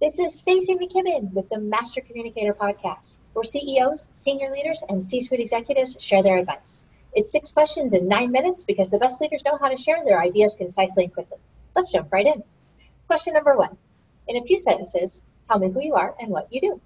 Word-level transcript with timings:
This 0.00 0.18
is 0.18 0.38
Stacy 0.38 0.76
McKibben 0.76 1.30
with 1.34 1.50
the 1.50 1.58
Master 1.58 2.00
Communicator 2.00 2.54
Podcast, 2.54 3.18
where 3.34 3.44
CEOs, 3.44 4.08
senior 4.12 4.50
leaders, 4.50 4.82
and 4.88 5.02
C 5.02 5.20
suite 5.20 5.40
executives 5.40 5.94
share 6.02 6.22
their 6.22 6.38
advice. 6.38 6.86
It's 7.12 7.30
six 7.30 7.52
questions 7.52 7.92
in 7.92 8.08
nine 8.08 8.32
minutes 8.32 8.64
because 8.64 8.88
the 8.88 8.98
best 8.98 9.20
leaders 9.20 9.44
know 9.44 9.58
how 9.60 9.68
to 9.68 9.76
share 9.76 10.02
their 10.02 10.18
ideas 10.18 10.56
concisely 10.56 11.04
and 11.04 11.12
quickly. 11.12 11.36
Let's 11.76 11.92
jump 11.92 12.10
right 12.10 12.24
in. 12.24 12.42
Question 13.08 13.34
number 13.34 13.54
one 13.58 13.76
In 14.26 14.38
a 14.38 14.46
few 14.46 14.58
sentences, 14.58 15.22
tell 15.44 15.58
me 15.58 15.70
who 15.70 15.82
you 15.82 15.92
are 15.92 16.14
and 16.18 16.30
what 16.30 16.50
you 16.50 16.62
do. 16.62 16.80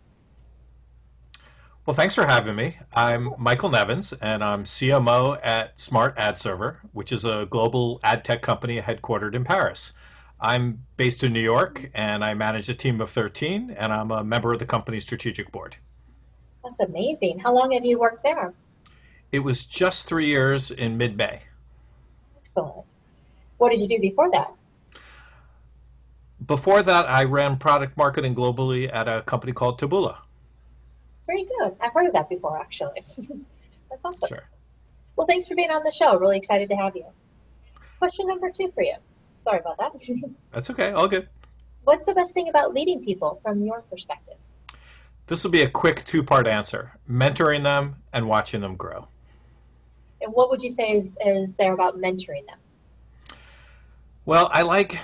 Well, 1.87 1.95
thanks 1.95 2.17
for 2.17 2.27
having 2.27 2.57
me. 2.57 2.79
I'm 2.93 3.35
Michael 3.39 3.71
Nevins, 3.71 4.13
and 4.15 4.43
I'm 4.43 4.65
CMO 4.65 5.39
at 5.41 5.79
Smart 5.79 6.15
Ad 6.17 6.37
Server, 6.37 6.81
which 6.93 7.13
is 7.13 7.25
a 7.25 7.47
global 7.49 8.01
ad 8.03 8.25
tech 8.25 8.43
company 8.43 8.81
headquartered 8.81 9.37
in 9.37 9.45
Paris. 9.45 9.93
I'm 10.45 10.85
based 10.99 11.25
in 11.25 11.33
New 11.33 11.41
York 11.41 11.91
and 11.95 12.23
I 12.23 12.35
manage 12.35 12.69
a 12.69 12.75
team 12.75 13.01
of 13.01 13.09
13 13.09 13.71
and 13.71 13.93
I'm 13.95 14.11
a 14.11 14.23
member 14.23 14.53
of 14.53 14.59
the 14.59 14.67
company's 14.67 15.03
strategic 15.03 15.51
board. 15.51 15.77
That's 16.63 16.81
amazing. 16.81 17.39
How 17.39 17.55
long 17.55 17.73
have 17.73 17.87
you 17.87 17.99
worked 17.99 18.23
there? 18.23 18.53
It 19.33 19.39
was 19.39 19.65
just 19.65 20.07
three 20.07 20.27
years 20.27 20.71
in 20.71 20.99
mid 20.99 21.17
May. 21.17 21.45
Excellent. 22.37 22.85
What 23.57 23.71
did 23.71 23.81
you 23.81 23.89
do 23.89 23.99
before 23.99 24.31
that? 24.33 24.53
Before 26.45 26.83
that, 26.83 27.09
I 27.09 27.25
ran 27.25 27.57
product 27.57 27.97
marketing 27.97 28.35
globally 28.35 28.93
at 28.93 29.09
a 29.09 29.23
company 29.23 29.55
called 29.55 29.81
Taboola. 29.81 30.19
Very 31.27 31.45
good. 31.45 31.75
I've 31.81 31.95
heard 31.95 32.07
of 32.07 32.13
that 32.13 32.29
before, 32.29 32.61
actually. 32.61 33.01
That's 33.91 34.05
awesome. 34.05 34.29
Sure. 34.29 34.45
Well, 35.17 35.27
thanks 35.27 35.49
for 35.49 35.55
being 35.55 35.71
on 35.71 35.83
the 35.85 35.91
show. 35.91 36.19
Really 36.19 36.37
excited 36.37 36.69
to 36.69 36.77
have 36.77 36.95
you. 36.95 37.07
Question 37.99 38.27
number 38.27 38.51
two 38.51 38.71
for 38.75 38.83
you. 38.83 38.97
Sorry 39.45 39.61
about 39.61 39.79
that. 39.79 39.93
That's 40.53 40.71
okay. 40.71 40.93
All 40.93 41.09
good. 41.09 41.29
What's 41.85 42.05
the 42.05 42.15
best 42.15 42.33
thing 42.33 42.49
about 42.49 42.73
leading 42.73 43.05
people 43.05 43.41
from 43.43 43.63
your 43.63 43.83
perspective? 43.83 44.35
This 45.27 45.45
will 45.45 45.51
be 45.51 45.63
a 45.63 45.69
quick 45.69 46.05
two 46.05 46.23
part 46.23 46.47
answer 46.47 46.99
mentoring 47.09 47.63
them 47.63 47.97
and 48.13 48.29
watching 48.29 48.61
them 48.61 48.77
grow. 48.77 49.09
And 50.21 50.33
what 50.33 50.51
would 50.51 50.63
you 50.63 50.71
say 50.71 50.93
is, 50.93 51.11
is 51.25 51.55
there 51.55 51.75
about 51.75 51.99
mentoring 51.99 52.47
them? 52.47 52.59
Well, 54.25 54.49
I 54.53 54.63
like 54.63 54.99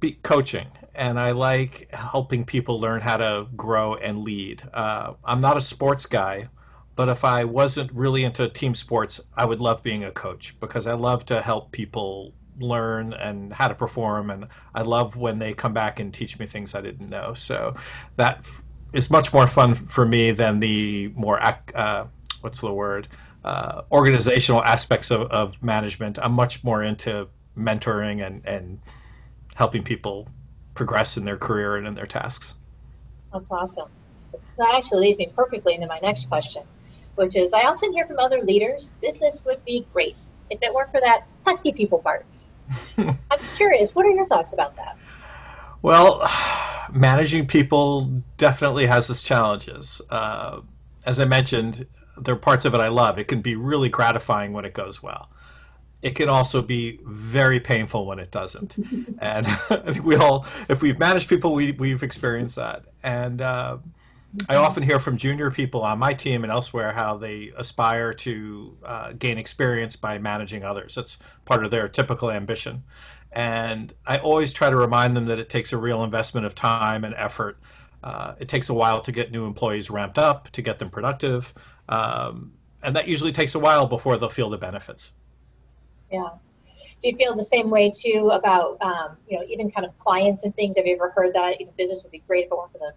be 0.00 0.12
coaching 0.22 0.68
and 0.94 1.20
I 1.20 1.32
like 1.32 1.92
helping 1.92 2.44
people 2.44 2.80
learn 2.80 3.02
how 3.02 3.18
to 3.18 3.48
grow 3.54 3.94
and 3.94 4.20
lead. 4.20 4.62
Uh, 4.72 5.14
I'm 5.24 5.42
not 5.42 5.58
a 5.58 5.60
sports 5.60 6.06
guy, 6.06 6.48
but 6.94 7.10
if 7.10 7.24
I 7.24 7.44
wasn't 7.44 7.92
really 7.92 8.24
into 8.24 8.48
team 8.48 8.74
sports, 8.74 9.20
I 9.36 9.44
would 9.44 9.60
love 9.60 9.82
being 9.82 10.02
a 10.02 10.10
coach 10.10 10.58
because 10.58 10.86
I 10.86 10.94
love 10.94 11.26
to 11.26 11.42
help 11.42 11.70
people 11.72 12.32
learn 12.58 13.12
and 13.12 13.52
how 13.52 13.68
to 13.68 13.74
perform. 13.74 14.30
And 14.30 14.48
I 14.74 14.82
love 14.82 15.16
when 15.16 15.38
they 15.38 15.54
come 15.54 15.72
back 15.72 16.00
and 16.00 16.12
teach 16.12 16.38
me 16.38 16.46
things 16.46 16.74
I 16.74 16.80
didn't 16.80 17.08
know. 17.08 17.34
So 17.34 17.74
that 18.16 18.38
f- 18.38 18.64
is 18.92 19.10
much 19.10 19.32
more 19.32 19.46
fun 19.46 19.74
for 19.74 20.06
me 20.06 20.30
than 20.30 20.60
the 20.60 21.08
more, 21.08 21.40
uh, 21.42 22.06
what's 22.40 22.60
the 22.60 22.72
word, 22.72 23.08
uh, 23.44 23.82
organizational 23.92 24.62
aspects 24.64 25.10
of, 25.10 25.22
of 25.30 25.62
management. 25.62 26.18
I'm 26.20 26.32
much 26.32 26.64
more 26.64 26.82
into 26.82 27.28
mentoring 27.56 28.26
and, 28.26 28.44
and 28.44 28.80
helping 29.54 29.82
people 29.82 30.28
progress 30.74 31.16
in 31.16 31.24
their 31.24 31.36
career 31.36 31.76
and 31.76 31.86
in 31.86 31.94
their 31.94 32.06
tasks. 32.06 32.56
That's 33.32 33.50
awesome. 33.50 33.88
That 34.58 34.74
actually 34.74 35.06
leads 35.06 35.18
me 35.18 35.30
perfectly 35.34 35.74
into 35.74 35.86
my 35.86 35.98
next 36.00 36.28
question, 36.28 36.62
which 37.14 37.36
is 37.36 37.52
I 37.52 37.62
often 37.62 37.92
hear 37.92 38.06
from 38.06 38.18
other 38.18 38.40
leaders 38.40 38.94
business 39.00 39.44
would 39.44 39.64
be 39.64 39.86
great 39.92 40.16
if 40.50 40.62
it 40.62 40.72
weren't 40.72 40.90
for 40.90 41.00
that 41.00 41.26
pesky 41.44 41.72
people 41.72 42.00
part. 42.00 42.26
I'm 42.98 43.38
curious, 43.56 43.94
what 43.94 44.06
are 44.06 44.10
your 44.10 44.26
thoughts 44.26 44.52
about 44.52 44.76
that? 44.76 44.96
Well, 45.82 46.28
managing 46.92 47.46
people 47.46 48.22
definitely 48.36 48.86
has 48.86 49.08
its 49.10 49.22
challenges. 49.22 50.00
Uh, 50.10 50.60
as 51.04 51.20
I 51.20 51.24
mentioned, 51.24 51.86
there 52.16 52.34
are 52.34 52.38
parts 52.38 52.64
of 52.64 52.74
it 52.74 52.80
I 52.80 52.88
love. 52.88 53.18
It 53.18 53.28
can 53.28 53.40
be 53.42 53.54
really 53.54 53.88
gratifying 53.88 54.52
when 54.52 54.64
it 54.64 54.74
goes 54.74 55.02
well. 55.02 55.30
It 56.02 56.14
can 56.14 56.28
also 56.28 56.62
be 56.62 57.00
very 57.04 57.58
painful 57.58 58.06
when 58.06 58.18
it 58.18 58.30
doesn't. 58.30 58.76
and 59.18 59.46
I 59.46 59.56
think 59.92 60.04
we 60.04 60.16
all, 60.16 60.46
if 60.68 60.82
we've 60.82 60.98
managed 60.98 61.28
people, 61.28 61.54
we, 61.54 61.72
we've 61.72 62.02
experienced 62.02 62.56
that. 62.56 62.84
And 63.02 63.40
uh, 63.40 63.78
I 64.48 64.56
often 64.56 64.82
hear 64.82 64.98
from 64.98 65.16
junior 65.16 65.50
people 65.50 65.82
on 65.82 65.98
my 65.98 66.14
team 66.14 66.42
and 66.44 66.52
elsewhere 66.52 66.92
how 66.92 67.16
they 67.16 67.52
aspire 67.56 68.12
to 68.14 68.76
uh, 68.84 69.12
gain 69.12 69.38
experience 69.38 69.96
by 69.96 70.18
managing 70.18 70.64
others. 70.64 70.94
That's 70.94 71.18
part 71.44 71.64
of 71.64 71.70
their 71.70 71.88
typical 71.88 72.30
ambition. 72.30 72.84
And 73.32 73.92
I 74.06 74.18
always 74.18 74.52
try 74.52 74.70
to 74.70 74.76
remind 74.76 75.16
them 75.16 75.26
that 75.26 75.38
it 75.38 75.48
takes 75.48 75.72
a 75.72 75.78
real 75.78 76.02
investment 76.02 76.46
of 76.46 76.54
time 76.54 77.04
and 77.04 77.14
effort. 77.14 77.58
Uh, 78.02 78.34
it 78.38 78.48
takes 78.48 78.68
a 78.68 78.74
while 78.74 79.00
to 79.00 79.12
get 79.12 79.30
new 79.30 79.46
employees 79.46 79.90
ramped 79.90 80.18
up, 80.18 80.50
to 80.52 80.62
get 80.62 80.78
them 80.78 80.90
productive. 80.90 81.52
Um, 81.88 82.52
and 82.82 82.94
that 82.96 83.08
usually 83.08 83.32
takes 83.32 83.54
a 83.54 83.58
while 83.58 83.86
before 83.86 84.16
they'll 84.16 84.28
feel 84.28 84.50
the 84.50 84.58
benefits. 84.58 85.12
Yeah. 86.10 86.28
Do 87.00 87.10
you 87.10 87.16
feel 87.16 87.34
the 87.34 87.44
same 87.44 87.68
way 87.68 87.90
too 87.90 88.30
about, 88.32 88.80
um, 88.80 89.16
you 89.28 89.38
know, 89.38 89.44
even 89.46 89.70
kind 89.70 89.84
of 89.84 89.96
clients 89.98 90.44
and 90.44 90.54
things? 90.54 90.76
Have 90.76 90.86
you 90.86 90.94
ever 90.94 91.10
heard 91.10 91.34
that 91.34 91.60
you 91.60 91.66
know, 91.66 91.72
business 91.76 92.02
would 92.02 92.12
be 92.12 92.22
great 92.26 92.46
if 92.46 92.52
it 92.52 92.56
weren't 92.56 92.72
for 92.72 92.78
the 92.78 92.92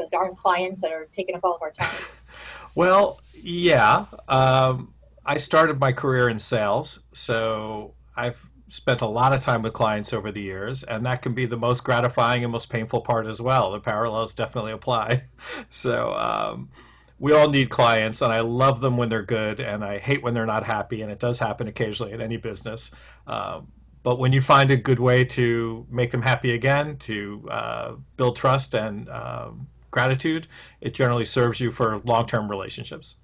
the, 0.00 0.08
darn 0.10 0.34
clients 0.34 0.80
that 0.80 0.92
are 0.92 1.06
taking 1.12 1.34
up 1.34 1.44
all 1.44 1.54
of 1.54 1.62
our 1.62 1.70
time? 1.70 1.94
well, 2.74 3.20
yeah. 3.34 4.06
Um, 4.28 4.94
I 5.24 5.36
started 5.36 5.78
my 5.78 5.92
career 5.92 6.28
in 6.28 6.38
sales, 6.38 7.00
so 7.12 7.94
I've 8.16 8.50
spent 8.68 9.00
a 9.00 9.06
lot 9.06 9.32
of 9.32 9.40
time 9.40 9.62
with 9.62 9.72
clients 9.72 10.12
over 10.12 10.30
the 10.30 10.40
years, 10.40 10.82
and 10.82 11.04
that 11.04 11.22
can 11.22 11.34
be 11.34 11.44
the 11.44 11.56
most 11.56 11.82
gratifying 11.84 12.44
and 12.44 12.52
most 12.52 12.70
painful 12.70 13.00
part 13.00 13.26
as 13.26 13.40
well. 13.40 13.70
The 13.72 13.80
parallels 13.80 14.34
definitely 14.34 14.72
apply. 14.72 15.24
So 15.70 16.12
um, 16.14 16.70
we 17.18 17.32
all 17.32 17.48
need 17.48 17.70
clients, 17.70 18.20
and 18.20 18.32
I 18.32 18.40
love 18.40 18.80
them 18.80 18.96
when 18.96 19.08
they're 19.08 19.22
good, 19.22 19.58
and 19.58 19.84
I 19.84 19.98
hate 19.98 20.22
when 20.22 20.34
they're 20.34 20.46
not 20.46 20.64
happy, 20.64 21.00
and 21.02 21.10
it 21.10 21.18
does 21.18 21.38
happen 21.38 21.66
occasionally 21.66 22.12
in 22.12 22.20
any 22.20 22.36
business. 22.36 22.90
Um, 23.26 23.72
but 24.02 24.18
when 24.18 24.32
you 24.32 24.40
find 24.40 24.70
a 24.70 24.76
good 24.76 24.98
way 24.98 25.24
to 25.26 25.86
make 25.90 26.10
them 26.10 26.22
happy 26.22 26.52
again, 26.52 26.96
to 26.98 27.48
uh, 27.50 27.94
build 28.16 28.36
trust 28.36 28.74
and 28.74 29.08
um, 29.10 29.68
gratitude, 29.90 30.46
it 30.80 30.94
generally 30.94 31.24
serves 31.24 31.60
you 31.60 31.70
for 31.70 31.98
long 32.04 32.26
term 32.26 32.50
relationships. 32.50 33.16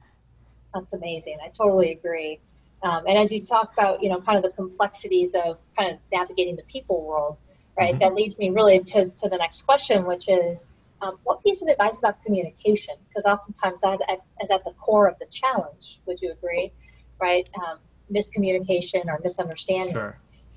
That's 0.75 0.93
amazing. 0.93 1.39
I 1.45 1.49
totally 1.49 1.93
agree. 1.93 2.41
Um, 2.83 3.05
and 3.07 3.19
as 3.19 3.33
you 3.33 3.41
talk 3.41 3.73
about, 3.73 4.03
you 4.03 4.11
know, 4.11 4.21
kind 4.21 4.37
of 4.37 4.43
the 4.43 4.51
complexities 4.51 5.35
of 5.35 5.59
kind 5.77 5.93
of 5.93 5.99
navigating 6.13 6.57
the 6.57 6.63
people 6.65 7.03
world, 7.03 7.39
right? 7.79 7.91
Mm-hmm. 7.91 8.01
That 8.01 8.15
leads 8.15 8.39
me 8.39 8.51
really 8.51 8.81
to, 8.81 9.09
to 9.09 9.29
the 9.29 9.39
next 9.39 9.63
question, 9.63 10.05
which 10.05 10.29
is 10.29 10.67
um, 11.01 11.19
what 11.25 11.43
piece 11.43 11.63
of 11.63 11.69
advice 11.69 11.99
about 11.99 12.23
communication? 12.25 12.95
Because 13.09 13.27
oftentimes 13.27 13.81
that 13.83 14.01
is 14.43 14.51
at 14.51 14.65
the 14.65 14.73
core 14.73 15.07
of 15.07 15.19
the 15.19 15.27
challenge. 15.27 16.01
Would 16.07 16.21
you 16.21 16.33
agree? 16.33 16.73
Right? 17.21 17.49
Um, 17.67 17.79
miscommunication 18.13 19.07
or 19.07 19.19
misunderstandings. 19.23 19.93
Sure. 19.93 20.13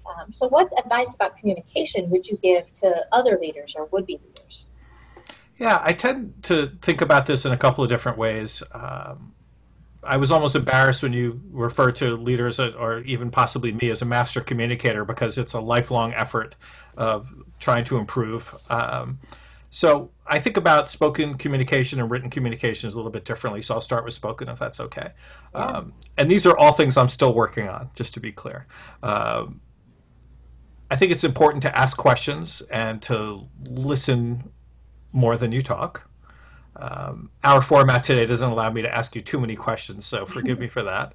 Um, 0.06 0.32
so, 0.32 0.48
what 0.48 0.72
advice 0.78 1.14
about 1.14 1.38
communication 1.38 2.10
would 2.10 2.28
you 2.28 2.38
give 2.38 2.72
to 2.74 3.06
other 3.12 3.38
leaders 3.40 3.76
or 3.78 3.86
would 3.88 4.06
be 4.06 4.20
leaders? 4.26 4.68
Yeah, 5.60 5.82
I 5.84 5.92
tend 5.92 6.42
to 6.44 6.72
think 6.82 7.02
about 7.02 7.26
this 7.26 7.46
in 7.46 7.52
a 7.52 7.58
couple 7.58 7.84
of 7.84 7.90
different 7.90 8.18
ways. 8.18 8.64
Um, 8.72 9.34
I 10.02 10.16
was 10.16 10.32
almost 10.32 10.56
embarrassed 10.56 11.04
when 11.04 11.12
you 11.12 11.42
refer 11.52 11.92
to 11.92 12.16
leaders 12.16 12.60
or 12.60 13.00
even 13.02 13.30
possibly 13.30 13.74
me 13.74 13.90
as 13.90 14.02
a 14.02 14.06
master 14.06 14.40
communicator 14.40 15.04
because 15.04 15.38
it's 15.38 15.54
a 15.54 15.60
lifelong 15.60 16.14
effort 16.14 16.56
of 16.96 17.34
trying 17.60 17.84
to 17.84 17.98
improve. 17.98 18.56
Um, 18.70 19.20
so 19.70 20.12
I 20.26 20.40
think 20.40 20.56
about 20.56 20.90
spoken 20.90 21.38
communication 21.38 22.00
and 22.00 22.10
written 22.10 22.30
communications 22.30 22.94
a 22.94 22.98
little 22.98 23.12
bit 23.12 23.26
differently. 23.26 23.62
So 23.62 23.76
I'll 23.76 23.82
start 23.82 24.06
with 24.06 24.14
spoken 24.14 24.48
if 24.48 24.58
that's 24.58 24.80
okay. 24.80 25.12
Yeah. 25.54 25.66
Um, 25.66 25.94
and 26.18 26.32
these 26.32 26.46
are 26.46 26.58
all 26.58 26.72
things 26.72 26.96
I'm 26.96 27.10
still 27.10 27.34
working 27.34 27.68
on, 27.68 27.90
just 27.96 28.14
to 28.14 28.22
be 28.22 28.32
clear. 28.32 28.66
Um, 29.04 29.60
I 30.90 30.96
think 30.96 31.12
it's 31.12 31.26
important 31.26 31.62
to 31.64 31.78
ask 31.78 31.98
questions 31.98 32.62
and 32.72 33.02
to 33.04 33.48
listen 33.64 34.52
more 35.12 35.38
than 35.38 35.52
you 35.52 35.62
talk. 35.62 36.10
Um, 36.76 37.32
our 37.44 37.62
format 37.62 38.04
today 38.04 38.26
doesn't 38.26 38.50
allow 38.50 38.70
me 38.70 38.82
to 38.82 38.96
ask 38.96 39.16
you 39.16 39.22
too 39.22 39.40
many 39.40 39.56
questions, 39.56 40.06
so 40.06 40.26
forgive 40.26 40.60
me 40.60 40.68
for 40.68 40.84
that. 40.84 41.14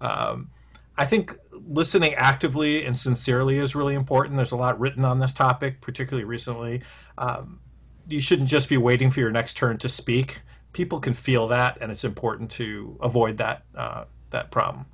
Um, 0.00 0.50
I 0.96 1.04
think 1.04 1.36
listening 1.52 2.14
actively 2.14 2.84
and 2.84 2.96
sincerely 2.96 3.58
is 3.58 3.74
really 3.74 3.94
important. 3.94 4.36
There's 4.36 4.52
a 4.52 4.56
lot 4.56 4.78
written 4.78 5.04
on 5.04 5.18
this 5.18 5.32
topic, 5.32 5.80
particularly 5.80 6.24
recently. 6.24 6.82
Um, 7.16 7.60
you 8.08 8.20
shouldn't 8.20 8.48
just 8.48 8.68
be 8.68 8.76
waiting 8.76 9.10
for 9.10 9.20
your 9.20 9.30
next 9.30 9.56
turn 9.56 9.78
to 9.78 9.88
speak. 9.88 10.40
People 10.72 11.00
can 11.00 11.14
feel 11.14 11.46
that, 11.48 11.78
and 11.80 11.92
it's 11.92 12.04
important 12.04 12.50
to 12.52 12.98
avoid 13.00 13.38
that 13.38 13.64
uh, 13.76 14.04
that 14.30 14.50
problem 14.50 14.86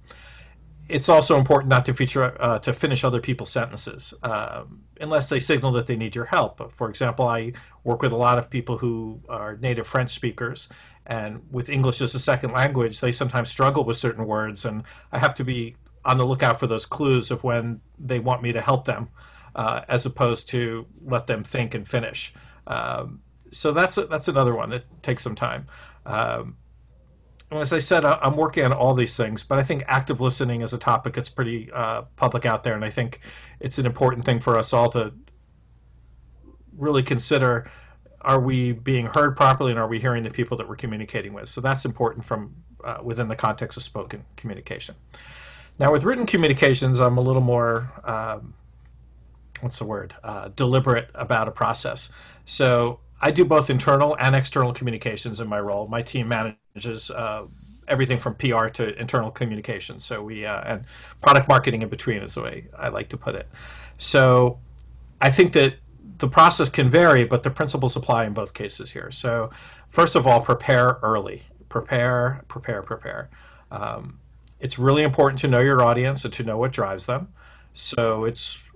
it's 0.90 1.08
also 1.08 1.38
important 1.38 1.70
not 1.70 1.84
to 1.86 1.94
feature 1.94 2.36
uh, 2.40 2.58
to 2.60 2.72
finish 2.72 3.04
other 3.04 3.20
people's 3.20 3.50
sentences 3.50 4.14
um, 4.22 4.82
unless 5.00 5.28
they 5.28 5.40
signal 5.40 5.72
that 5.72 5.86
they 5.86 5.96
need 5.96 6.14
your 6.14 6.26
help. 6.26 6.72
For 6.72 6.88
example, 6.88 7.26
I 7.26 7.52
work 7.84 8.02
with 8.02 8.12
a 8.12 8.16
lot 8.16 8.38
of 8.38 8.50
people 8.50 8.78
who 8.78 9.20
are 9.28 9.56
native 9.56 9.86
French 9.86 10.10
speakers, 10.10 10.68
and 11.06 11.42
with 11.50 11.68
English 11.68 12.00
as 12.00 12.14
a 12.14 12.18
second 12.18 12.52
language, 12.52 13.00
they 13.00 13.12
sometimes 13.12 13.50
struggle 13.50 13.84
with 13.84 13.96
certain 13.96 14.26
words, 14.26 14.64
and 14.64 14.82
I 15.12 15.18
have 15.18 15.34
to 15.36 15.44
be 15.44 15.76
on 16.04 16.18
the 16.18 16.26
lookout 16.26 16.58
for 16.58 16.66
those 16.66 16.86
clues 16.86 17.30
of 17.30 17.44
when 17.44 17.80
they 17.98 18.18
want 18.18 18.42
me 18.42 18.52
to 18.52 18.60
help 18.60 18.84
them, 18.84 19.08
uh, 19.54 19.82
as 19.88 20.06
opposed 20.06 20.48
to 20.50 20.86
let 21.04 21.26
them 21.26 21.44
think 21.44 21.74
and 21.74 21.86
finish. 21.86 22.34
Um, 22.66 23.20
so 23.50 23.72
that's 23.72 23.96
that's 23.96 24.28
another 24.28 24.54
one 24.54 24.70
that 24.70 25.02
takes 25.02 25.22
some 25.22 25.34
time. 25.34 25.66
Um, 26.06 26.56
as 27.50 27.72
I 27.72 27.80
said, 27.80 28.04
I'm 28.04 28.36
working 28.36 28.64
on 28.64 28.72
all 28.72 28.94
these 28.94 29.16
things, 29.16 29.42
but 29.42 29.58
I 29.58 29.62
think 29.62 29.84
active 29.88 30.20
listening 30.20 30.60
is 30.62 30.72
a 30.72 30.78
topic 30.78 31.14
that's 31.14 31.28
pretty 31.28 31.70
uh, 31.72 32.02
public 32.16 32.46
out 32.46 32.62
there, 32.62 32.74
and 32.74 32.84
I 32.84 32.90
think 32.90 33.20
it's 33.58 33.78
an 33.78 33.86
important 33.86 34.24
thing 34.24 34.38
for 34.38 34.56
us 34.56 34.72
all 34.72 34.90
to 34.90 35.12
really 36.76 37.02
consider: 37.02 37.70
Are 38.20 38.40
we 38.40 38.72
being 38.72 39.06
heard 39.06 39.36
properly, 39.36 39.72
and 39.72 39.80
are 39.80 39.88
we 39.88 39.98
hearing 39.98 40.22
the 40.22 40.30
people 40.30 40.56
that 40.58 40.68
we're 40.68 40.76
communicating 40.76 41.32
with? 41.32 41.48
So 41.48 41.60
that's 41.60 41.84
important 41.84 42.24
from 42.24 42.56
uh, 42.84 42.98
within 43.02 43.28
the 43.28 43.36
context 43.36 43.76
of 43.76 43.82
spoken 43.82 44.24
communication. 44.36 44.94
Now, 45.78 45.90
with 45.92 46.04
written 46.04 46.26
communications, 46.26 47.00
I'm 47.00 47.18
a 47.18 47.22
little 47.22 47.42
more 47.42 47.92
um, 48.04 48.54
what's 49.60 49.78
the 49.78 49.86
word 49.86 50.14
uh, 50.22 50.48
deliberate 50.54 51.10
about 51.14 51.48
a 51.48 51.50
process. 51.50 52.12
So 52.44 53.00
I 53.20 53.30
do 53.30 53.44
both 53.44 53.68
internal 53.68 54.16
and 54.18 54.34
external 54.34 54.72
communications 54.72 55.40
in 55.40 55.48
my 55.48 55.60
role. 55.60 55.86
My 55.86 56.02
team 56.02 56.28
manages 56.28 57.10
uh, 57.10 57.46
everything 57.86 58.18
from 58.18 58.34
PR 58.36 58.66
to 58.68 58.98
internal 58.98 59.30
communications. 59.30 60.04
So 60.04 60.22
we 60.22 60.46
uh, 60.46 60.60
and 60.64 60.84
product 61.20 61.48
marketing 61.48 61.82
in 61.82 61.88
between 61.88 62.22
is 62.22 62.34
the 62.34 62.42
way 62.42 62.68
I 62.78 62.88
like 62.88 63.08
to 63.10 63.16
put 63.16 63.34
it. 63.34 63.48
So 63.98 64.58
I 65.20 65.30
think 65.30 65.52
that 65.52 65.74
the 66.18 66.28
process 66.28 66.68
can 66.68 66.88
vary, 66.88 67.24
but 67.24 67.42
the 67.42 67.50
principles 67.50 67.96
apply 67.96 68.24
in 68.24 68.32
both 68.32 68.54
cases 68.54 68.92
here. 68.92 69.10
So 69.10 69.50
first 69.88 70.14
of 70.16 70.26
all, 70.26 70.40
prepare 70.40 70.98
early. 71.02 71.42
Prepare, 71.68 72.44
prepare, 72.48 72.82
prepare. 72.82 73.30
Um, 73.70 74.18
it's 74.58 74.78
really 74.78 75.02
important 75.02 75.38
to 75.40 75.48
know 75.48 75.60
your 75.60 75.82
audience 75.82 76.24
and 76.24 76.32
to 76.34 76.42
know 76.42 76.58
what 76.58 76.72
drives 76.72 77.06
them. 77.06 77.28
So 77.72 78.24
it's 78.24 78.69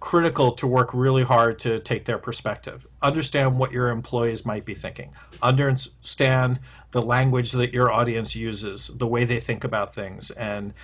critical 0.00 0.52
to 0.52 0.66
work 0.66 0.92
really 0.92 1.24
hard 1.24 1.58
to 1.60 1.78
take 1.78 2.04
their 2.04 2.18
perspective. 2.18 2.86
Understand 3.02 3.58
what 3.58 3.72
your 3.72 3.88
employees 3.88 4.44
might 4.44 4.64
be 4.64 4.74
thinking. 4.74 5.12
Understand 5.42 6.60
the 6.90 7.02
language 7.02 7.52
that 7.52 7.72
your 7.72 7.90
audience 7.90 8.36
uses, 8.36 8.88
the 8.88 9.06
way 9.06 9.24
they 9.24 9.40
think 9.40 9.64
about 9.64 9.94
things, 9.94 10.30
and 10.32 10.74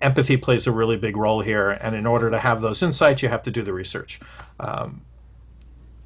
empathy 0.00 0.36
plays 0.36 0.66
a 0.66 0.72
really 0.72 0.96
big 0.96 1.16
role 1.16 1.42
here. 1.42 1.70
And 1.70 1.94
in 1.94 2.06
order 2.06 2.30
to 2.30 2.38
have 2.38 2.60
those 2.60 2.82
insights, 2.82 3.22
you 3.22 3.28
have 3.28 3.42
to 3.42 3.50
do 3.50 3.62
the 3.62 3.72
research. 3.72 4.20
Um, 4.58 5.02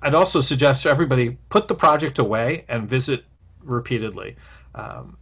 I'd 0.03 0.15
also 0.15 0.41
suggest 0.41 0.83
to 0.83 0.91
everybody 0.91 1.39
put 1.49 1.69
the 1.69 1.75
project 1.75 2.19
away 2.19 2.65
and 2.69 2.89
visit 2.89 3.25
repeatedly. 3.63 4.37
Um, 4.75 5.17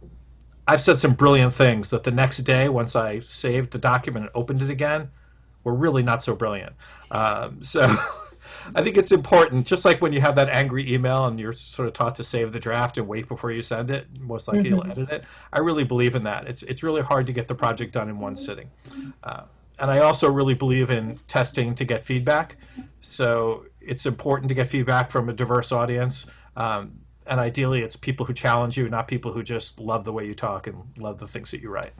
I've 0.67 0.81
said 0.81 0.99
some 0.99 1.13
brilliant 1.13 1.53
things 1.53 1.89
that 1.91 2.03
the 2.03 2.11
next 2.11 2.39
day, 2.39 2.67
once 2.69 2.95
I 2.95 3.19
saved 3.19 3.71
the 3.71 3.77
document 3.77 4.25
and 4.25 4.35
opened 4.35 4.61
it 4.61 4.69
again, 4.69 5.11
were 5.65 5.75
really 5.75 6.03
not 6.03 6.23
so 6.23 6.33
brilliant. 6.33 6.73
Um, 7.11 7.61
so 7.61 7.81
I 8.73 8.81
think 8.81 8.95
it's 8.95 9.11
important, 9.11 9.67
just 9.67 9.83
like 9.83 10.01
when 10.01 10.13
you 10.13 10.21
have 10.21 10.35
that 10.35 10.47
angry 10.49 10.91
email 10.91 11.25
and 11.25 11.37
you're 11.39 11.53
sort 11.53 11.87
of 11.87 11.93
taught 11.93 12.15
to 12.15 12.23
save 12.23 12.53
the 12.53 12.59
draft 12.59 12.97
and 12.97 13.07
wait 13.07 13.27
before 13.27 13.51
you 13.51 13.61
send 13.61 13.91
it, 13.91 14.07
most 14.17 14.47
likely 14.47 14.69
mm-hmm. 14.69 14.75
you'll 14.75 14.91
edit 14.91 15.09
it. 15.09 15.23
I 15.51 15.59
really 15.59 15.83
believe 15.83 16.15
in 16.15 16.23
that. 16.23 16.47
It's, 16.47 16.63
it's 16.63 16.81
really 16.81 17.01
hard 17.01 17.27
to 17.27 17.33
get 17.33 17.49
the 17.49 17.55
project 17.55 17.91
done 17.91 18.07
in 18.07 18.19
one 18.19 18.37
sitting. 18.37 18.71
Uh, 19.21 19.43
and 19.77 19.91
I 19.91 19.99
also 19.99 20.31
really 20.31 20.53
believe 20.53 20.89
in 20.89 21.19
testing 21.27 21.75
to 21.75 21.83
get 21.83 22.05
feedback. 22.05 22.55
So 23.01 23.65
it's 23.81 24.05
important 24.05 24.49
to 24.49 24.55
get 24.55 24.67
feedback 24.67 25.11
from 25.11 25.27
a 25.27 25.33
diverse 25.33 25.71
audience. 25.71 26.27
Um, 26.55 27.01
and 27.27 27.39
ideally, 27.39 27.81
it's 27.81 27.95
people 27.95 28.27
who 28.27 28.33
challenge 28.33 28.77
you, 28.77 28.87
not 28.87 29.07
people 29.07 29.33
who 29.33 29.43
just 29.43 29.79
love 29.79 30.05
the 30.05 30.13
way 30.13 30.25
you 30.25 30.35
talk 30.35 30.67
and 30.67 30.83
love 30.97 31.19
the 31.19 31.27
things 31.27 31.51
that 31.51 31.61
you 31.61 31.69
write 31.69 31.91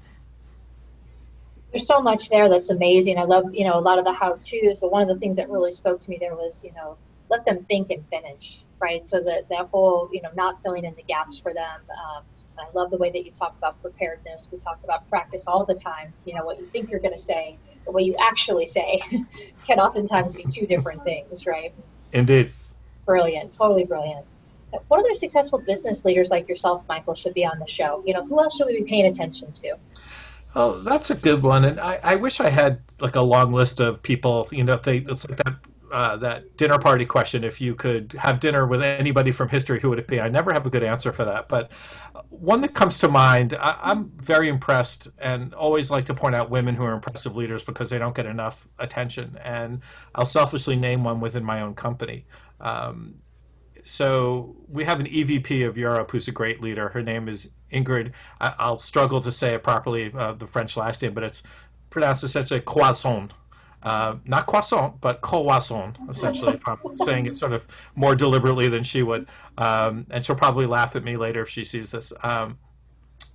there's 1.75 1.87
so 1.87 1.99
much 1.99 2.29
there 2.29 2.47
that's 2.47 2.69
amazing. 2.69 3.17
I 3.17 3.23
love, 3.23 3.53
you 3.53 3.65
know, 3.65 3.77
a 3.77 3.81
lot 3.81 3.99
of 3.99 4.05
the 4.05 4.13
how 4.13 4.39
to's, 4.41 4.79
but 4.79 4.93
one 4.93 5.01
of 5.01 5.09
the 5.09 5.17
things 5.17 5.35
that 5.35 5.49
really 5.49 5.71
spoke 5.71 5.99
to 5.99 6.09
me 6.09 6.17
there 6.17 6.33
was, 6.33 6.63
you 6.63 6.71
know, 6.71 6.95
let 7.29 7.43
them 7.43 7.65
think 7.65 7.91
and 7.91 8.07
finish, 8.07 8.63
right? 8.79 9.05
So 9.05 9.19
that 9.19 9.49
that 9.49 9.67
whole, 9.67 10.09
you 10.13 10.21
know, 10.21 10.29
not 10.35 10.63
filling 10.63 10.85
in 10.85 10.95
the 10.95 11.03
gaps 11.03 11.37
for 11.37 11.53
them. 11.53 11.81
Um, 11.91 12.23
I 12.57 12.65
love 12.73 12.91
the 12.91 12.97
way 12.97 13.11
that 13.11 13.25
you 13.25 13.31
talk 13.31 13.57
about 13.57 13.81
preparedness. 13.81 14.47
We 14.49 14.57
talk 14.57 14.79
about 14.85 15.09
practice 15.09 15.47
all 15.47 15.65
the 15.65 15.73
time. 15.73 16.13
You 16.23 16.35
know, 16.35 16.45
what 16.45 16.59
you 16.59 16.65
think 16.65 16.91
you're 16.91 17.01
going 17.01 17.13
to 17.13 17.19
say, 17.19 17.57
the 17.83 17.91
way 17.91 18.03
you 18.03 18.15
actually 18.21 18.67
say, 18.67 19.01
can 19.67 19.81
oftentimes 19.81 20.33
be 20.33 20.45
two 20.45 20.65
different 20.65 21.03
things, 21.03 21.45
right? 21.45 21.73
Indeed. 22.13 22.53
Brilliant, 23.05 23.51
totally 23.51 23.83
brilliant. 23.83 24.25
What 24.87 25.01
other 25.01 25.13
successful 25.13 25.59
business 25.59 26.05
leaders 26.05 26.31
like 26.31 26.47
yourself, 26.47 26.85
Michael, 26.87 27.15
should 27.15 27.33
be 27.33 27.45
on 27.45 27.59
the 27.59 27.67
show? 27.67 28.01
You 28.05 28.13
know, 28.13 28.25
who 28.25 28.39
else 28.39 28.55
should 28.55 28.67
we 28.67 28.79
be 28.79 28.87
paying 28.87 29.07
attention 29.07 29.51
to? 29.51 29.75
Oh, 30.57 30.79
that's 30.79 31.09
a 31.09 31.15
good 31.15 31.43
one, 31.43 31.65
and 31.65 31.79
I, 31.81 31.99
I 32.01 32.15
wish 32.15 32.39
I 32.39 32.49
had 32.49 32.79
like 33.01 33.15
a 33.15 33.21
long 33.21 33.51
list 33.51 33.81
of 33.81 34.01
people. 34.01 34.47
You 34.51 34.63
know, 34.63 34.73
if 34.75 34.83
they 34.83 34.99
it's 34.99 35.27
like 35.27 35.37
that 35.43 35.55
uh, 35.91 36.17
that 36.17 36.57
dinner 36.57 36.79
party 36.79 37.05
question. 37.05 37.43
If 37.43 37.61
you 37.61 37.75
could 37.75 38.13
have 38.19 38.39
dinner 38.39 38.65
with 38.65 38.81
anybody 38.81 39.31
from 39.31 39.49
history, 39.49 39.79
who 39.79 39.89
would 39.89 39.99
it 39.99 40.07
be? 40.07 40.19
I 40.19 40.29
never 40.29 40.53
have 40.53 40.65
a 40.65 40.69
good 40.69 40.83
answer 40.83 41.11
for 41.11 41.25
that, 41.25 41.47
but 41.47 41.71
one 42.29 42.61
that 42.61 42.73
comes 42.73 42.99
to 42.99 43.07
mind. 43.07 43.55
I, 43.59 43.77
I'm 43.81 44.11
very 44.17 44.47
impressed, 44.47 45.09
and 45.19 45.53
always 45.53 45.91
like 45.91 46.05
to 46.05 46.13
point 46.13 46.35
out 46.35 46.49
women 46.49 46.75
who 46.75 46.83
are 46.83 46.93
impressive 46.93 47.35
leaders 47.35 47.63
because 47.63 47.89
they 47.89 47.97
don't 47.97 48.15
get 48.15 48.25
enough 48.25 48.67
attention. 48.79 49.37
And 49.43 49.81
I'll 50.13 50.25
selfishly 50.25 50.75
name 50.75 51.03
one 51.03 51.19
within 51.19 51.43
my 51.43 51.61
own 51.61 51.75
company. 51.75 52.25
Um, 52.59 53.15
so 53.85 54.55
we 54.67 54.83
have 54.83 54.99
an 54.99 55.05
EVP 55.05 55.65
of 55.65 55.77
Europe 55.77 56.09
who's 56.09 56.27
a 56.27 56.31
great 56.31 56.59
leader. 56.59 56.89
Her 56.89 57.03
name 57.03 57.29
is 57.29 57.51
Ingrid. 57.71 58.11
I, 58.41 58.69
will 58.69 58.79
struggle 58.79 59.21
to 59.21 59.31
say 59.31 59.53
it 59.53 59.63
properly, 59.63 60.11
uh, 60.11 60.33
the 60.33 60.47
French 60.47 60.75
last 60.75 61.03
name, 61.03 61.13
but 61.13 61.23
it's 61.23 61.43
pronounced 61.91 62.23
essentially 62.23 62.59
croissant. 62.61 63.33
Uh, 63.83 64.15
not 64.25 64.47
croissant, 64.47 64.99
but 65.01 65.21
croissant, 65.21 65.99
essentially, 66.09 66.53
if 66.55 66.67
I'm 66.67 66.79
saying 66.95 67.27
it 67.27 67.37
sort 67.37 67.53
of 67.53 67.67
more 67.93 68.15
deliberately 68.15 68.67
than 68.67 68.81
she 68.81 69.03
would. 69.03 69.27
Um, 69.55 70.07
and 70.09 70.25
she'll 70.25 70.35
probably 70.35 70.65
laugh 70.65 70.95
at 70.95 71.03
me 71.03 71.15
later 71.15 71.43
if 71.43 71.49
she 71.49 71.63
sees 71.63 71.91
this. 71.91 72.11
Um, 72.23 72.57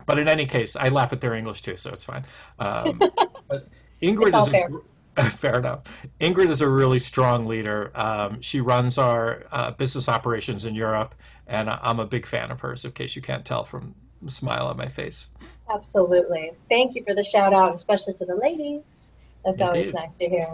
but 0.04 0.18
in 0.18 0.26
any 0.26 0.46
case, 0.46 0.74
I 0.74 0.88
laugh 0.88 1.12
at 1.12 1.20
their 1.20 1.34
English 1.34 1.62
too, 1.62 1.76
so 1.76 1.90
it's 1.90 2.02
fine. 2.02 2.24
Um, 2.58 2.98
but 3.48 3.68
Ingrid 4.02 4.36
is 4.36 4.48
a, 4.48 4.80
Fair 5.38 5.58
enough. 5.58 5.82
Ingrid 6.20 6.50
is 6.50 6.60
a 6.60 6.68
really 6.68 6.98
strong 6.98 7.46
leader. 7.46 7.90
Um, 7.94 8.40
she 8.40 8.60
runs 8.60 8.96
our 8.96 9.44
uh, 9.50 9.70
business 9.72 10.08
operations 10.08 10.64
in 10.64 10.74
Europe, 10.74 11.14
and 11.46 11.68
I'm 11.68 11.98
a 11.98 12.06
big 12.06 12.26
fan 12.26 12.50
of 12.50 12.60
hers, 12.60 12.84
in 12.84 12.92
case 12.92 13.16
you 13.16 13.22
can't 13.22 13.44
tell 13.44 13.64
from 13.64 13.94
the 14.22 14.30
smile 14.30 14.66
on 14.66 14.76
my 14.76 14.86
face. 14.86 15.28
Absolutely. 15.72 16.52
Thank 16.68 16.94
you 16.94 17.04
for 17.04 17.14
the 17.14 17.24
shout 17.24 17.52
out, 17.52 17.74
especially 17.74 18.14
to 18.14 18.24
the 18.24 18.36
ladies. 18.36 19.08
That's 19.44 19.58
Indeed. 19.58 19.64
always 19.64 19.92
nice 19.92 20.18
to 20.18 20.28
hear. 20.28 20.48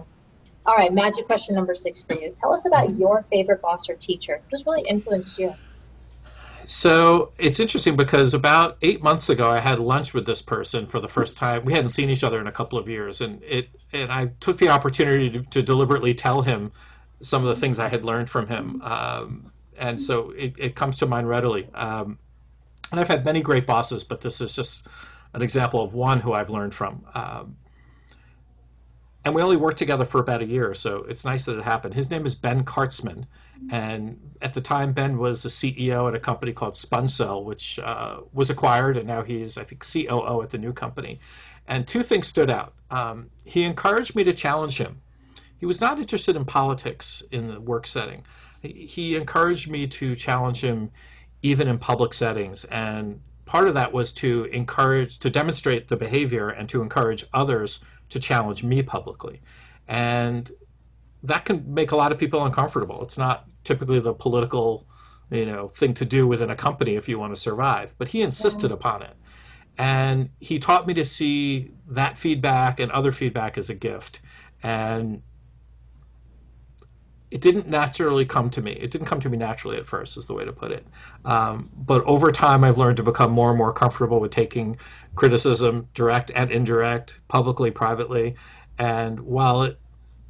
All 0.65 0.75
right, 0.75 0.93
magic 0.93 1.27
question 1.27 1.55
number 1.55 1.75
six 1.75 2.03
for 2.03 2.19
you. 2.19 2.33
Tell 2.37 2.53
us 2.53 2.67
about 2.67 2.99
your 2.99 3.25
favorite 3.31 3.63
boss 3.63 3.89
or 3.89 3.95
teacher 3.95 4.41
who's 4.51 4.67
really 4.67 4.83
influenced 4.89 5.39
you. 5.39 5.55
So 6.67 7.33
it's 7.39 7.61
interesting 7.61 7.95
because 7.95 8.35
about 8.35 8.77
eight 8.83 9.01
months 9.01 9.29
ago, 9.29 9.49
I 9.49 9.61
had 9.61 9.79
lunch 9.79 10.13
with 10.13 10.27
this 10.27 10.43
person 10.43 10.87
for 10.87 10.99
the 10.99 11.09
first 11.09 11.39
time. 11.39 11.65
We 11.65 11.73
hadn't 11.73 11.91
seen 11.91 12.11
each 12.11 12.25
other 12.25 12.41
in 12.41 12.49
a 12.49 12.53
couple 12.53 12.77
of 12.77 12.89
years, 12.89 13.21
and 13.21 13.43
it 13.45 13.69
and 13.93 14.11
I 14.11 14.33
took 14.41 14.59
the 14.59 14.69
opportunity 14.69 15.31
to, 15.31 15.43
to 15.43 15.63
deliberately 15.63 16.13
tell 16.13 16.43
him 16.43 16.73
some 17.23 17.43
of 17.43 17.49
the 17.49 17.61
things 17.61 17.79
I 17.79 17.89
had 17.89 18.05
learned 18.05 18.29
from 18.31 18.49
him, 18.49 18.83
um, 18.83 19.53
and 19.79 20.03
so 20.03 20.31
it, 20.31 20.55
it, 20.59 20.75
comes 20.75 20.99
to 20.99 21.07
mind 21.07 21.29
readily. 21.29 21.69
Um, 21.73 22.19
and 22.91 23.01
I've 23.01 23.09
had 23.09 23.25
many 23.25 23.43
great 23.43 23.67
bosses, 23.67 24.03
but 24.03 24.23
this 24.23 24.41
is 24.41 24.57
just 24.57 24.87
an 25.33 25.43
example 25.43 25.83
of 25.83 25.95
one 25.95 26.21
who 26.21 26.33
I've 26.33 26.51
learned 26.51 26.75
from. 26.75 27.05
Um, 27.15 27.57
and 29.27 29.35
we 29.35 29.43
only 29.43 29.57
worked 29.57 29.79
together 29.79 30.07
for 30.07 30.21
about 30.21 30.41
a 30.41 30.47
year, 30.47 30.73
so 30.73 31.05
it's 31.09 31.25
nice 31.25 31.45
that 31.45 31.59
it 31.59 31.65
happened. 31.65 31.93
His 31.93 32.11
name 32.11 32.25
is 32.25 32.35
Ben 32.35 32.65
Kartzman 32.65 33.27
and 33.71 34.37
at 34.41 34.55
the 34.55 34.61
time, 34.61 34.93
Ben 34.93 35.19
was 35.19 35.43
the 35.43 35.49
CEO 35.49 36.09
at 36.09 36.15
a 36.15 36.21
company 36.21 36.53
called 36.53 36.75
Spongecell, 36.75 37.45
which 37.45 37.79
uh, 37.79 38.21
was 38.33 38.51
acquired, 38.51 38.97
and 38.97 39.07
now 39.07 39.23
he's, 39.23 39.57
I 39.57 39.65
think, 39.65 39.85
COO 39.85 40.43
at 40.43 40.51
the 40.51 40.59
new 40.59 40.73
company. 40.73 41.21
And 41.67 41.87
two 41.87 42.03
things 42.03 42.29
stood 42.29 42.51
out. 42.51 42.75
Um, 42.91 43.31
he 43.45 43.65
encouraged 43.65 44.15
me 44.15 44.25
to 44.25 44.33
challenge 44.33 44.79
him. 44.79 45.01
He 45.59 45.67
was 45.67 45.81
not 45.81 45.99
interested 45.99 46.37
in 46.37 46.45
politics 46.45 47.23
in 47.31 47.49
the 47.49 47.61
work 47.61 47.87
setting. 47.87 48.25
He 48.63 49.17
encouraged 49.17 49.71
me 49.71 49.87
to 49.87 50.15
challenge 50.15 50.61
him 50.61 50.91
even 51.43 51.67
in 51.67 51.79
public 51.79 52.15
settings. 52.15 52.65
And 52.65 53.21
part 53.47 53.69
of 53.69 53.75
that 53.75 53.93
was 53.93 54.13
to 54.13 54.45
encourage, 54.45 55.19
to 55.21 55.31
demonstrate 55.31 55.89
the 55.89 55.97
behavior 55.97 56.49
and 56.49 56.69
to 56.69 56.83
encourage 56.83 57.25
others 57.33 57.81
to 58.11 58.19
challenge 58.19 58.63
me 58.63 58.83
publicly. 58.83 59.41
And 59.89 60.51
that 61.23 61.45
can 61.45 61.73
make 61.73 61.93
a 61.93 61.97
lot 61.97 62.13
of 62.13 62.19
people 62.19 62.45
uncomfortable. 62.45 63.03
It's 63.03 63.17
not 63.19 63.47
typically 63.65 64.01
the 64.01 64.15
political, 64.15 64.87
you 65.31 65.47
know, 65.47 65.69
thing 65.69 65.95
to 65.95 66.05
do 66.05 66.27
within 66.27 66.51
a 66.51 66.57
company 66.57 66.97
if 66.97 67.09
you 67.09 67.19
want 67.19 67.35
to 67.35 67.41
survive. 67.41 67.95
But 67.99 68.09
he 68.09 68.21
insisted 68.21 68.71
upon 68.71 69.03
it. 69.03 69.17
And 69.79 70.31
he 70.41 70.59
taught 70.59 70.87
me 70.87 70.95
to 70.95 71.05
see 71.05 71.71
that 71.87 72.19
feedback 72.19 72.81
and 72.81 72.91
other 72.93 73.13
feedback 73.13 73.57
as 73.59 73.69
a 73.71 73.75
gift. 73.75 74.21
And 74.63 75.23
it 77.31 77.41
didn't 77.41 77.69
naturally 77.69 78.25
come 78.25 78.51
to 78.51 78.63
me. 78.63 78.73
It 78.73 78.91
didn't 78.91 79.07
come 79.07 79.21
to 79.21 79.29
me 79.29 79.37
naturally 79.37 79.77
at 79.77 79.87
first, 79.87 80.17
is 80.17 80.27
the 80.27 80.35
way 80.35 80.45
to 80.45 80.53
put 80.53 80.71
it. 80.71 80.87
Um, 81.25 81.71
but 81.77 82.05
over 82.05 82.31
time, 82.31 82.63
I've 82.63 82.79
learned 82.79 82.97
to 82.99 83.03
become 83.03 83.33
more 83.33 83.51
and 83.51 83.59
more 83.59 83.73
comfortable 83.73 84.21
with 84.21 84.31
taking 84.31 84.79
criticism, 85.15 85.89
direct 85.95 86.31
and 86.35 86.51
indirect, 86.51 87.21
publicly, 87.29 87.71
privately. 87.71 88.37
And 88.79 89.21
while 89.21 89.63
it 89.63 89.79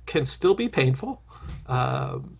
can 0.07 0.25
still 0.25 0.55
be 0.55 0.69
painful. 0.69 1.23
Um, 1.67 2.39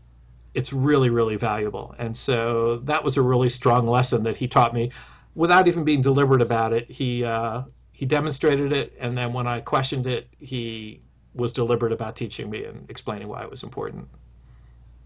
it's 0.55 0.73
really, 0.73 1.11
really 1.11 1.37
valuable. 1.37 1.95
And 1.99 2.17
so 2.17 2.79
that 2.79 3.05
was 3.05 3.17
a 3.17 3.23
really 3.23 3.51
strong 3.51 3.87
lesson 3.87 4.23
that 4.23 4.39
he 4.39 4.47
taught 4.47 4.73
me 4.73 4.91
without 5.35 5.69
even 5.69 5.85
being 5.85 6.01
deliberate 6.01 6.41
about 6.41 6.73
it. 6.73 6.91
He, 6.91 7.25
uh, 7.25 7.65
he 7.93 8.07
demonstrated 8.07 8.73
it, 8.73 8.95
and 8.99 9.19
then 9.19 9.33
when 9.33 9.47
I 9.47 9.61
questioned 9.61 10.07
it, 10.07 10.29
he 10.39 11.03
was 11.35 11.53
deliberate 11.53 11.93
about 11.93 12.17
teaching 12.17 12.49
me 12.49 12.65
and 12.65 12.89
explaining 12.91 13.29
why 13.29 13.43
it 13.43 13.51
was 13.51 13.63
important. 13.63 14.09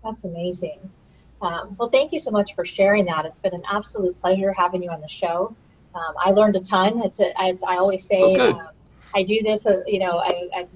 That's 0.05 0.25
amazing. 0.25 0.91
Um, 1.43 1.77
well, 1.79 1.89
thank 1.89 2.13
you 2.13 2.19
so 2.19 2.31
much 2.31 2.55
for 2.55 2.65
sharing 2.65 3.07
that. 3.07 3.25
It's 3.25 3.39
been 3.39 3.55
an 3.55 3.63
absolute 3.71 4.21
pleasure 4.21 4.53
having 4.53 4.83
you 4.83 4.91
on 4.91 5.01
the 5.01 5.09
show. 5.09 5.55
Um, 5.95 6.15
I 6.25 6.31
learned 6.31 6.57
a 6.57 6.61
ton. 6.61 7.03
It's, 7.03 7.21
a, 7.21 7.33
it's 7.39 7.65
I 7.65 7.77
always 7.77 8.05
say 8.05 8.21
Oh, 8.21 8.53
um, 8.53 8.69
I 9.15 9.23
do 9.23 9.41
this. 9.43 9.67
Uh, 9.67 9.81
you 9.87 9.99
know, 9.99 10.19
I, 10.19 10.49
I, 10.55 10.69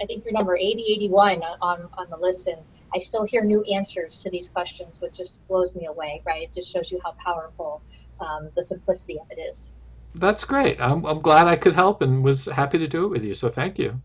I 0.00 0.06
think 0.06 0.24
you're 0.24 0.32
number 0.32 0.56
80, 0.56 0.84
81 0.96 1.42
on 1.42 1.88
on 1.96 2.10
the 2.10 2.16
list, 2.16 2.48
and 2.48 2.60
I 2.94 2.98
still 2.98 3.24
hear 3.24 3.42
new 3.42 3.62
answers 3.64 4.22
to 4.22 4.30
these 4.30 4.48
questions, 4.48 5.00
which 5.00 5.14
just 5.14 5.46
blows 5.48 5.74
me 5.74 5.86
away. 5.86 6.22
Right? 6.24 6.42
It 6.42 6.52
just 6.52 6.70
shows 6.70 6.92
you 6.92 7.00
how 7.02 7.12
powerful 7.12 7.82
um, 8.20 8.50
the 8.54 8.62
simplicity 8.62 9.18
of 9.18 9.26
it 9.30 9.40
is. 9.40 9.72
That's 10.14 10.44
great. 10.44 10.80
I'm, 10.80 11.04
I'm 11.04 11.20
glad 11.20 11.46
I 11.46 11.56
could 11.56 11.74
help 11.74 12.02
and 12.02 12.24
was 12.24 12.46
happy 12.46 12.78
to 12.78 12.86
do 12.86 13.04
it 13.04 13.08
with 13.08 13.24
you. 13.24 13.34
So 13.34 13.48
thank 13.48 13.78
you. 13.78 14.02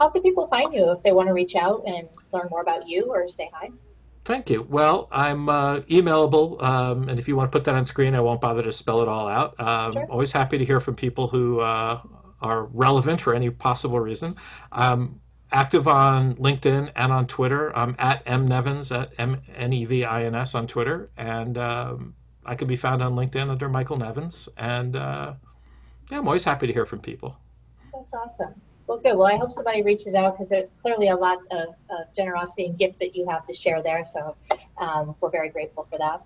How 0.00 0.10
can 0.10 0.22
people 0.22 0.46
find 0.48 0.74
you 0.74 0.90
if 0.90 1.02
they 1.02 1.12
want 1.12 1.28
to 1.28 1.32
reach 1.32 1.54
out 1.54 1.84
and 1.86 2.08
learn 2.32 2.48
more 2.50 2.60
about 2.60 2.86
you 2.88 3.04
or 3.04 3.26
say 3.28 3.48
hi? 3.54 3.70
Thank 4.26 4.50
you. 4.50 4.62
Well, 4.68 5.06
I'm 5.12 5.48
uh, 5.48 5.80
emailable, 5.82 6.60
um, 6.60 7.08
and 7.08 7.20
if 7.20 7.28
you 7.28 7.36
want 7.36 7.52
to 7.52 7.56
put 7.56 7.64
that 7.66 7.76
on 7.76 7.84
screen, 7.84 8.12
I 8.16 8.20
won't 8.20 8.40
bother 8.40 8.60
to 8.64 8.72
spell 8.72 9.00
it 9.00 9.06
all 9.06 9.28
out. 9.28 9.58
Um, 9.60 9.92
Sure. 9.92 10.06
Always 10.10 10.32
happy 10.32 10.58
to 10.58 10.64
hear 10.64 10.80
from 10.80 10.96
people 10.96 11.28
who 11.28 11.60
uh, 11.60 12.00
are 12.42 12.64
relevant 12.64 13.20
for 13.20 13.34
any 13.34 13.50
possible 13.50 14.00
reason. 14.00 14.34
I'm 14.72 15.20
active 15.52 15.86
on 15.86 16.34
LinkedIn 16.34 16.90
and 16.96 17.12
on 17.12 17.28
Twitter. 17.28 17.74
I'm 17.78 17.94
at 18.00 18.24
mnevins 18.24 18.90
at 18.90 19.12
m 19.16 19.42
n 19.54 19.72
e 19.72 19.84
v 19.84 20.04
i 20.04 20.24
n 20.24 20.34
s 20.34 20.56
on 20.56 20.66
Twitter, 20.66 21.08
and 21.16 21.56
um, 21.56 22.16
I 22.44 22.56
can 22.56 22.66
be 22.66 22.76
found 22.76 23.04
on 23.04 23.14
LinkedIn 23.14 23.48
under 23.48 23.68
Michael 23.68 23.96
Nevins. 23.96 24.48
And 24.56 24.96
uh, 24.96 25.34
yeah, 26.10 26.18
I'm 26.18 26.26
always 26.26 26.42
happy 26.42 26.66
to 26.66 26.72
hear 26.72 26.84
from 26.84 26.98
people. 26.98 27.36
That's 27.92 28.12
awesome. 28.12 28.60
Well, 28.86 28.98
good. 28.98 29.16
Well, 29.16 29.26
I 29.26 29.36
hope 29.36 29.52
somebody 29.52 29.82
reaches 29.82 30.14
out 30.14 30.34
because 30.34 30.48
there's 30.48 30.68
clearly 30.82 31.08
a 31.08 31.16
lot 31.16 31.38
of, 31.50 31.70
of 31.90 32.14
generosity 32.14 32.66
and 32.66 32.78
gift 32.78 33.00
that 33.00 33.16
you 33.16 33.28
have 33.28 33.44
to 33.46 33.52
share 33.52 33.82
there. 33.82 34.04
So 34.04 34.36
um, 34.78 35.16
we're 35.20 35.30
very 35.30 35.48
grateful 35.48 35.88
for 35.90 35.98
that. 35.98 36.22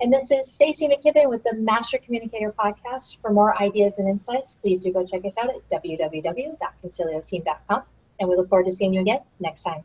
And 0.00 0.12
this 0.12 0.30
is 0.30 0.50
Stacy 0.50 0.88
McKibben 0.88 1.28
with 1.28 1.44
the 1.44 1.54
Master 1.54 1.98
Communicator 1.98 2.52
Podcast. 2.52 3.18
For 3.20 3.30
more 3.30 3.60
ideas 3.60 3.98
and 3.98 4.08
insights, 4.08 4.54
please 4.54 4.80
do 4.80 4.90
go 4.92 5.04
check 5.04 5.26
us 5.26 5.36
out 5.36 5.50
at 5.50 5.68
www.concilioteam.com. 5.68 7.82
And 8.18 8.28
we 8.28 8.36
look 8.36 8.48
forward 8.48 8.64
to 8.64 8.72
seeing 8.72 8.94
you 8.94 9.02
again 9.02 9.20
next 9.38 9.62
time. 9.62 9.84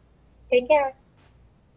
Take 0.49 0.69
care. 0.69 0.95